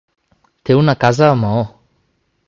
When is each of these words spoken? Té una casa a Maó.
Té 0.69 0.77
una 0.79 0.95
casa 1.03 1.27
a 1.33 1.35
Maó. 1.45 1.61